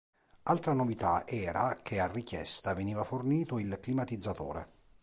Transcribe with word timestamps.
Altra 0.45 0.73
novità 0.73 1.27
era 1.27 1.81
che 1.83 1.99
a 1.99 2.07
richiesta 2.07 2.73
veniva 2.73 3.03
fornito 3.03 3.59
il 3.59 3.77
climatizzatore. 3.79 4.67